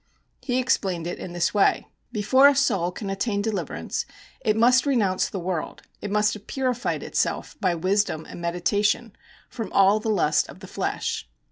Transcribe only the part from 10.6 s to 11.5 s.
flesh.